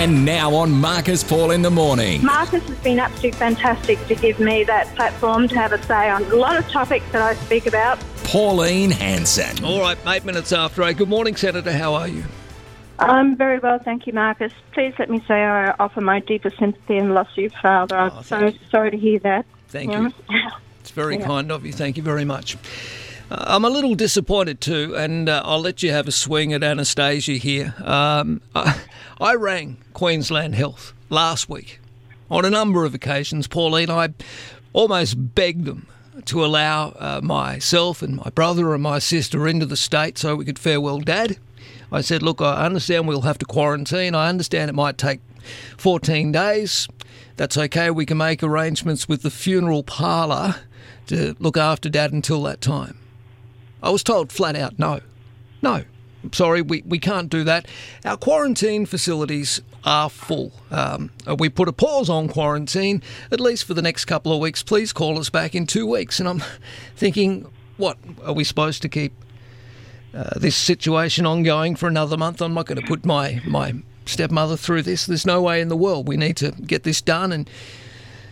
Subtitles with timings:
[0.00, 2.24] And now on Marcus Paul in the morning.
[2.24, 6.24] Marcus has been absolutely fantastic to give me that platform to have a say on
[6.24, 7.98] a lot of topics that I speak about.
[8.24, 9.62] Pauline Hanson.
[9.62, 10.96] All right, eight minutes after eight.
[10.96, 11.70] Good morning, Senator.
[11.70, 12.24] How are you?
[12.98, 14.54] I'm very well, thank you, Marcus.
[14.72, 17.98] Please let me say I offer my deepest sympathy in the loss of your father.
[17.98, 18.54] I'm Oh, so you.
[18.70, 19.44] sorry to hear that.
[19.68, 20.08] Thank Yeah.
[20.30, 20.48] you.
[20.80, 21.26] It's very Yeah.
[21.26, 21.74] kind of you.
[21.74, 22.56] Thank you very much.
[23.30, 26.62] Uh, I'm a little disappointed too, and uh, I'll let you have a swing at
[26.62, 27.74] Annastacia here.
[27.84, 28.80] Um, I,
[29.20, 31.80] I rang Queensland Health last week
[32.30, 33.90] on a number of occasions, Pauline.
[33.90, 34.10] I
[34.72, 35.86] almost begged them
[36.26, 40.44] to allow uh, myself and my brother and my sister into the state so we
[40.44, 41.38] could farewell Dad.
[41.92, 44.14] I said, Look, I understand we'll have to quarantine.
[44.14, 45.20] I understand it might take
[45.78, 46.88] 14 days.
[47.36, 47.90] That's okay.
[47.90, 50.56] We can make arrangements with the funeral parlour
[51.06, 52.99] to look after Dad until that time.
[53.82, 55.00] I was told flat out no.
[55.62, 55.84] No.
[56.32, 57.66] Sorry, we, we can't do that.
[58.04, 60.52] Our quarantine facilities are full.
[60.70, 64.38] Um, uh, we put a pause on quarantine, at least for the next couple of
[64.38, 64.62] weeks.
[64.62, 66.20] Please call us back in two weeks.
[66.20, 66.42] And I'm
[66.96, 67.96] thinking, what?
[68.22, 69.12] Are we supposed to keep
[70.12, 72.42] uh, this situation ongoing for another month?
[72.42, 75.06] I'm not going to put my, my stepmother through this.
[75.06, 76.06] There's no way in the world.
[76.06, 77.32] We need to get this done.
[77.32, 77.48] And,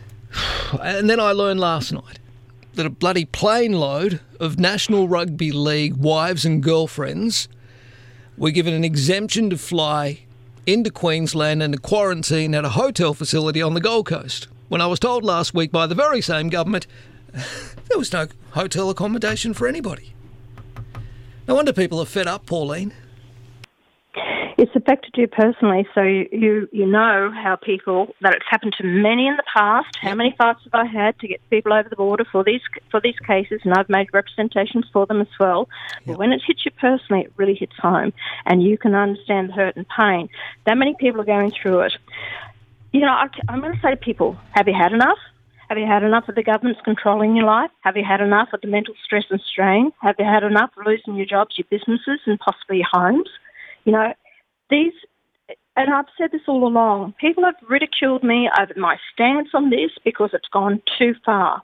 [0.82, 2.18] and then I learned last night
[2.76, 7.48] that a bloody plane load of National Rugby League wives and girlfriends
[8.38, 10.20] were given an exemption to fly
[10.66, 14.48] into Queensland and to quarantine at a hotel facility on the Gold Coast.
[14.68, 16.86] When I was told last week by the very same government
[17.32, 20.14] there was no hotel accommodation for anybody.
[21.48, 22.92] No wonder people are fed up, Pauline.
[24.86, 29.26] Affected you personally, so you, you you know how people that it's happened to many
[29.26, 29.88] in the past.
[30.00, 33.00] How many fights have I had to get people over the border for these for
[33.00, 35.68] these cases, and I've made representations for them as well.
[36.06, 38.12] But when it hits you personally, it really hits home,
[38.44, 40.28] and you can understand the hurt and pain.
[40.66, 41.94] That many people are going through it.
[42.92, 45.18] You know, I, I'm going to say to people: Have you had enough?
[45.68, 47.72] Have you had enough of the government's controlling your life?
[47.80, 49.90] Have you had enough of the mental stress and strain?
[50.00, 53.28] Have you had enough of losing your jobs, your businesses, and possibly your homes?
[53.84, 54.12] You know,
[54.70, 54.92] these,
[55.76, 59.90] and I've said this all along, people have ridiculed me over my stance on this
[60.04, 61.62] because it's gone too far.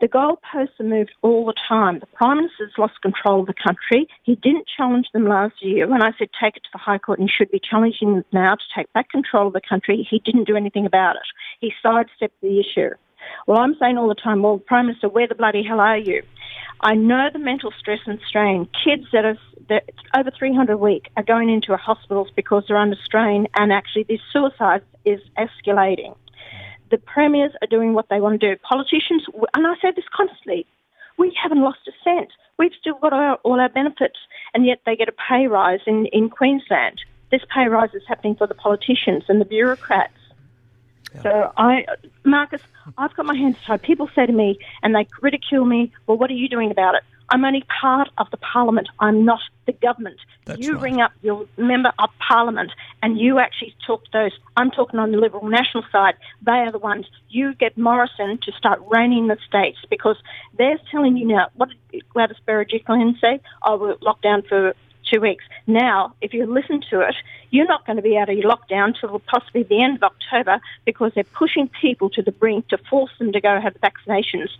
[0.00, 2.00] The goalposts are moved all the time.
[2.00, 4.06] The Prime Minister's lost control of the country.
[4.24, 7.18] He didn't challenge them last year when I said take it to the High Court
[7.18, 10.06] and should be challenging them now to take back control of the country.
[10.08, 11.22] He didn't do anything about it.
[11.60, 12.90] He sidestepped the issue.
[13.46, 16.22] Well, I'm saying all the time, well, Prime Minister, where the bloody hell are you?
[16.80, 18.68] I know the mental stress and strain.
[18.84, 19.38] Kids that are
[19.68, 19.84] that
[20.16, 24.20] over 300 a week are going into hospitals because they're under strain, and actually, this
[24.32, 26.14] suicide is escalating.
[26.90, 28.60] The premiers are doing what they want to do.
[28.62, 30.66] Politicians, and I say this constantly,
[31.18, 32.30] we haven't lost a cent.
[32.58, 34.18] We've still got our, all our benefits,
[34.54, 37.00] and yet they get a pay rise in, in Queensland.
[37.30, 40.12] This pay rise is happening for the politicians and the bureaucrats.
[41.22, 41.84] So I,
[42.24, 42.60] Marcus,
[42.98, 43.82] I've got my hands tied.
[43.82, 45.92] People say to me, and they ridicule me.
[46.06, 47.02] Well, what are you doing about it?
[47.28, 48.88] I'm only part of the parliament.
[49.00, 50.18] I'm not the government.
[50.44, 50.82] That's you right.
[50.82, 52.70] ring up your member of parliament,
[53.02, 54.30] and you actually talk to those.
[54.56, 56.14] I'm talking on the Liberal National side.
[56.42, 57.06] They are the ones.
[57.28, 60.16] You get Morrison to start reining the states because
[60.56, 61.48] they're telling you now.
[61.54, 63.40] What did Gladys Berejiklian say?
[63.64, 64.74] Oh, we're locked down for
[65.12, 65.44] two weeks.
[65.66, 67.14] Now, if you listen to it,
[67.50, 70.60] you're not going to be out of your lockdown till possibly the end of October
[70.84, 74.50] because they're pushing people to the brink to force them to go have vaccinations.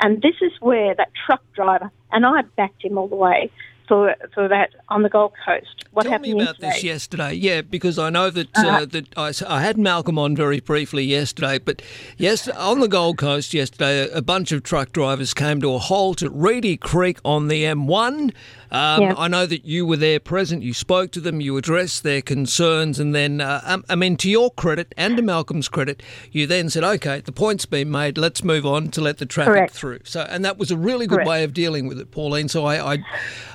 [0.00, 3.50] And this is where that truck driver, and I backed him all the way
[3.92, 5.84] for for that on the Gold Coast.
[5.90, 6.72] What Tell me happened about yesterday?
[6.72, 7.32] this yesterday.
[7.34, 11.58] Yeah, because I know that uh, that I, I had Malcolm on very briefly yesterday,
[11.58, 11.82] but
[12.16, 15.78] yes, on the Gold Coast yesterday, a, a bunch of truck drivers came to a
[15.78, 18.32] halt at Reedy Creek on the M1.
[18.70, 19.14] Um, Yeah.
[19.18, 20.62] I know that you were there present.
[20.62, 21.42] You spoke to them.
[21.42, 25.22] You addressed their concerns, and then, uh, um, I mean, to your credit and to
[25.22, 28.16] Malcolm's credit, you then said, "Okay, the point's been made.
[28.16, 29.74] Let's move on to let the traffic Correct.
[29.74, 31.28] through." So, and that was a really good Correct.
[31.28, 32.48] way of dealing with it, Pauline.
[32.48, 32.98] So I, I,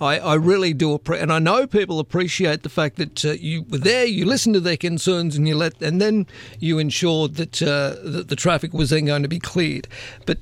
[0.00, 3.64] I, I really do appreciate, and I know people appreciate the fact that uh, you
[3.68, 6.26] were there, you listened to their concerns, and you let, and then
[6.58, 9.88] you ensured that uh, that the traffic was then going to be cleared.
[10.26, 10.38] But.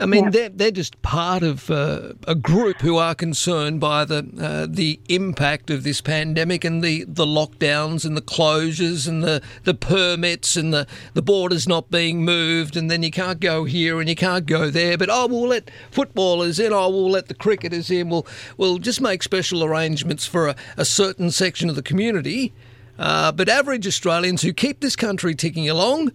[0.00, 0.30] I mean, Yeah.
[0.30, 4.98] they're, they're just part of uh, a group who are concerned by the uh, the
[5.08, 10.56] impact of this pandemic and the, the lockdowns and the closures and the, the permits
[10.56, 14.16] and the, the borders not being moved and then you can't go here and you
[14.16, 14.98] can't go there.
[14.98, 16.72] But oh, we'll let footballers in.
[16.72, 18.08] Oh, we'll let the cricketers in.
[18.08, 18.26] We'll
[18.56, 22.52] we'll just make special arrangements for a, a certain section of the community.
[22.98, 26.10] Uh, but average Australians who keep this country ticking along,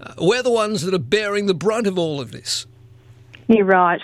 [0.00, 2.66] uh, we're the ones that are bearing the brunt of all of this.
[3.52, 4.00] You're right.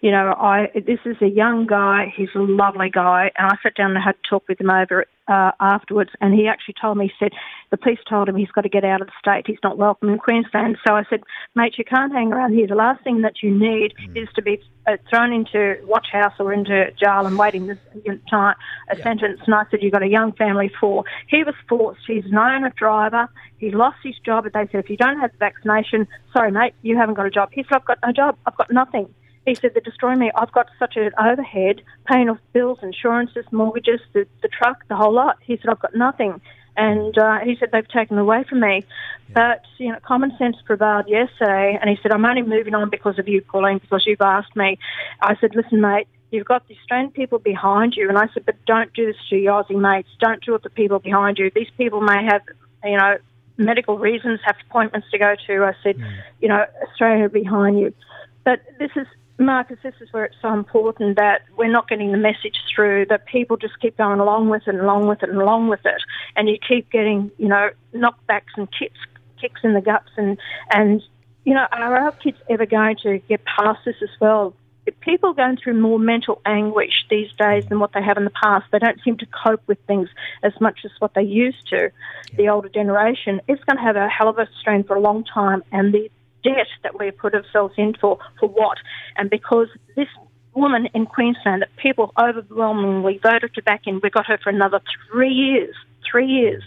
[0.00, 2.12] You know, I this is a young guy.
[2.16, 5.04] He's a lovely guy, and I sat down and had to talk with him over
[5.28, 6.10] uh, afterwards.
[6.22, 7.32] And he actually told me, he said
[7.70, 9.46] the police told him he's got to get out of the state.
[9.46, 10.78] He's not welcome in Queensland.
[10.86, 11.20] So I said,
[11.54, 12.66] mate, you can't hang around here.
[12.66, 14.22] The last thing that you need mm.
[14.22, 17.78] is to be uh, thrown into watch house or into jail and waiting this
[18.30, 18.56] time
[18.90, 19.02] a yeah.
[19.02, 19.40] sentence.
[19.44, 21.04] And I said, you've got a young family for.
[21.28, 22.00] He was forced.
[22.06, 23.28] He's known a driver.
[23.58, 26.72] He lost his job, but they said, if you don't have the vaccination, sorry, mate,
[26.80, 27.50] you haven't got a job.
[27.52, 28.38] He said, I've got no job.
[28.46, 29.14] I've got nothing.
[29.46, 30.30] He said, they're destroying me.
[30.34, 35.12] I've got such an overhead, paying off bills, insurances, mortgages, the, the truck, the whole
[35.12, 35.38] lot.
[35.40, 36.40] He said, I've got nothing.
[36.76, 38.84] And uh, he said, they've taken away from me.
[39.32, 41.78] But, you know, common sense prevailed yesterday.
[41.80, 44.78] And he said, I'm only moving on because of you, Pauline, because you've asked me.
[45.20, 48.08] I said, listen, mate, you've got the Australian people behind you.
[48.08, 50.08] And I said, but don't do this to your Aussie mates.
[50.20, 51.50] Don't do it to people behind you.
[51.54, 52.42] These people may have,
[52.84, 53.16] you know,
[53.56, 55.64] medical reasons, have appointments to go to.
[55.64, 56.22] I said, mm.
[56.40, 57.94] you know, Australia behind you.
[58.44, 59.06] But this is
[59.40, 63.24] Marcus, this is where it's so important that we're not getting the message through, that
[63.26, 66.02] people just keep going along with it and along with it and along with it.
[66.36, 68.98] And you keep getting, you know, knockbacks and kicks,
[69.40, 70.10] kicks in the guts.
[70.16, 70.38] And,
[70.70, 71.02] and,
[71.44, 74.54] you know, are our kids ever going to get past this as well?
[75.00, 78.32] People are going through more mental anguish these days than what they have in the
[78.42, 78.66] past.
[78.72, 80.08] They don't seem to cope with things
[80.42, 81.90] as much as what they used to.
[82.36, 85.24] The older generation, it's going to have a hell of a strain for a long
[85.24, 85.62] time.
[85.72, 86.10] And the
[86.42, 88.78] debt that we put ourselves in for, for what?
[89.16, 90.08] And because this
[90.54, 94.80] woman in Queensland that people overwhelmingly voted to back in, we got her for another
[95.10, 95.74] three years.
[96.10, 96.62] Three years.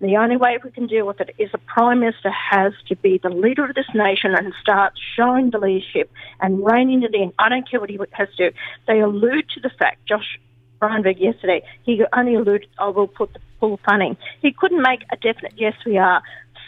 [0.00, 2.96] And the only way we can deal with it is the Prime Minister has to
[2.96, 7.32] be the leader of this nation and start showing the leadership and reining it in.
[7.38, 8.56] I don't care what he has to do.
[8.86, 10.38] They allude to the fact, Josh
[10.80, 14.16] Frydenberg yesterday, he only alluded, I oh, will put the full funding.
[14.42, 16.22] He couldn't make a definite yes, we are.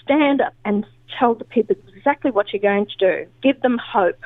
[0.09, 0.87] Stand up and
[1.19, 3.31] tell the people exactly what you're going to do.
[3.43, 4.19] Give them hope.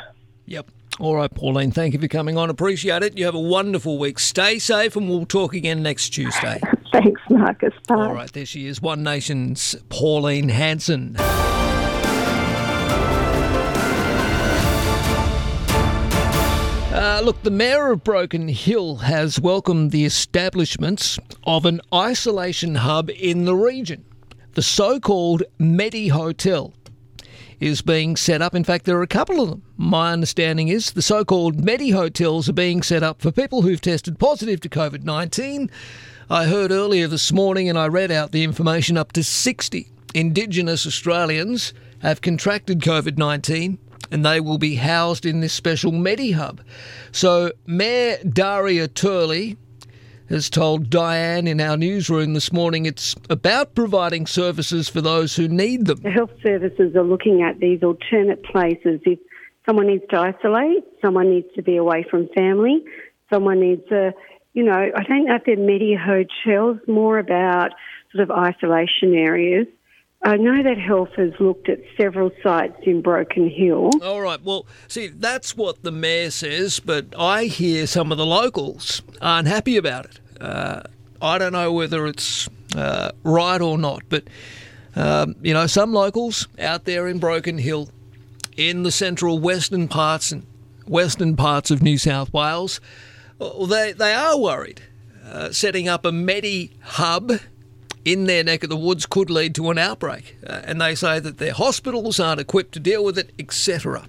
[0.47, 0.71] Yep.
[1.01, 2.51] All right, Pauline, thank you for coming on.
[2.51, 3.19] Appreciate it.
[3.19, 4.21] You have a wonderful week.
[4.21, 6.61] Stay safe, and we'll talk again next Tuesday.
[6.93, 7.73] Thanks, Marcus.
[7.89, 7.95] Bye.
[7.97, 11.17] All right, there she is, One Nation's Pauline Hanson.
[16.95, 23.11] Uh, look, the Mayor of Broken Hill has welcomed the establishments of an isolation hub
[23.11, 24.05] in the region,
[24.55, 26.73] the so called Medi Hotel
[27.61, 28.55] is being set up.
[28.55, 29.63] In fact, there are a couple of them.
[29.77, 33.81] My understanding is the so called Medi hotels are being set up for people who've
[33.81, 35.71] tested positive to COVID 19.
[36.29, 40.87] I heard earlier this morning and I read out the information up to 60 Indigenous
[40.87, 43.79] Australians have contracted COVID 19
[44.11, 46.61] and they will be housed in this special Medi hub.
[47.13, 49.57] So, Mayor Darriea Turley
[50.33, 55.47] has told Diane in our newsroom this morning it's about providing services for those who
[55.47, 56.01] need them.
[56.01, 59.01] The health services are looking at these alternate places.
[59.05, 59.19] If
[59.67, 62.83] someone needs to isolate, someone needs to be away from family,
[63.31, 64.15] someone needs a,
[64.55, 67.73] you know, I know if they're medi hotels, more about
[68.11, 69.67] sort of isolation areas.
[70.25, 73.91] I know that Health has looked at several sites in Broken Hill.
[74.05, 74.41] All right.
[74.41, 79.49] Well, see, that's what the mayor says, but I hear some of the locals aren't
[79.49, 80.21] happy about it.
[80.43, 80.83] Uh,
[81.21, 84.25] I don't know whether it's uh, right or not, but
[84.97, 87.89] um, you know, some locals out there in Broken Hill,
[88.57, 90.45] in the central western parts and
[90.87, 92.81] western parts of New South Wales,
[93.39, 94.83] well, they they are worried.
[95.25, 97.33] Uh, setting up a Medi hub
[98.05, 101.21] in their neck of the woods could lead to an outbreak, uh, and they say
[101.21, 104.09] that their hospitals aren't equipped to deal with it, etc.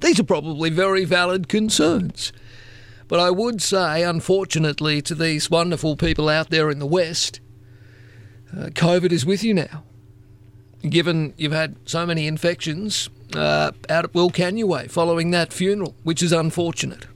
[0.00, 2.32] These are probably very valid concerns.
[3.06, 7.40] But I would say, unfortunately, to these wonderful people out there in the West,
[8.52, 9.84] uh, COVID is with you now.
[10.82, 16.22] Given you've had so many infections uh, out at Will Wilcannia following that funeral, which
[16.22, 17.06] is unfortunate.